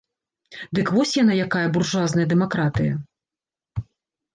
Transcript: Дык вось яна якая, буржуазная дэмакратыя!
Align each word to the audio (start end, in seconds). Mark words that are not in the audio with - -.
Дык 0.79 0.87
вось 0.95 1.13
яна 1.23 1.37
якая, 1.45 1.63
буржуазная 1.77 2.27
дэмакратыя! 2.35 2.93